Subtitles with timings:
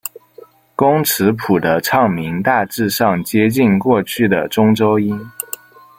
[0.75, 5.29] 工尺谱的唱名大致上接近过去的中州音。